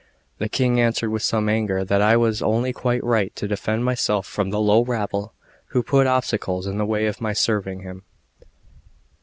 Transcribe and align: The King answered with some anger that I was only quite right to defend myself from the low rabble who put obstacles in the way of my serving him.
The 0.39 0.49
King 0.49 0.79
answered 0.81 1.11
with 1.11 1.21
some 1.21 1.47
anger 1.47 1.85
that 1.85 2.01
I 2.01 2.17
was 2.17 2.41
only 2.41 2.73
quite 2.73 3.03
right 3.03 3.35
to 3.35 3.47
defend 3.47 3.85
myself 3.85 4.25
from 4.25 4.49
the 4.49 4.59
low 4.59 4.83
rabble 4.83 5.35
who 5.67 5.83
put 5.83 6.07
obstacles 6.07 6.65
in 6.65 6.79
the 6.79 6.87
way 6.87 7.05
of 7.05 7.21
my 7.21 7.33
serving 7.33 7.81
him. 7.81 8.01